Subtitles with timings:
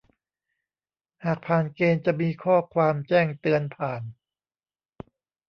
[1.25, 4.01] หากผ่านเกณฑ์จะมีข้อความแจ้งเตือนผ่าน